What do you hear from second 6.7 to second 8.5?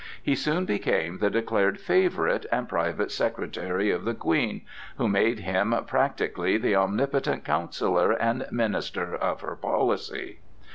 omnipotent counsellor and